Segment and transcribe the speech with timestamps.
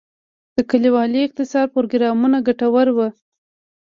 [0.55, 3.07] د کلیوالي اقتصاد پروګرامونه ګټور وو؟